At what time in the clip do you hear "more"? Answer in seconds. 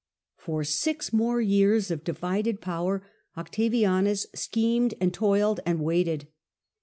1.13-1.39